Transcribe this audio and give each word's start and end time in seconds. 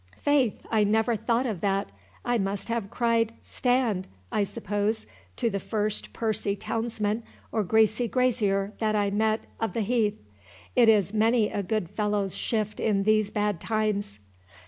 "Faith, 0.17 0.65
I 0.71 0.83
never 0.83 1.15
thought 1.15 1.45
of 1.45 1.61
that; 1.61 1.91
I 2.25 2.39
must 2.39 2.69
have 2.69 2.89
cried 2.89 3.33
Stand, 3.39 4.07
I 4.31 4.45
suppose, 4.45 5.05
to 5.35 5.47
the 5.51 5.59
first 5.59 6.11
pursy 6.11 6.55
townsman 6.55 7.21
or 7.51 7.63
greasy 7.63 8.07
grazier 8.07 8.73
that 8.79 8.95
I 8.95 9.11
met 9.11 9.45
o' 9.59 9.67
the 9.67 9.81
heath—it 9.81 10.89
is 10.89 11.13
many 11.13 11.49
a 11.51 11.61
good 11.61 11.87
fellow's 11.87 12.33
shift 12.33 12.79
in 12.79 13.03
these 13.03 13.29
bad 13.29 13.61
times." 13.61 14.19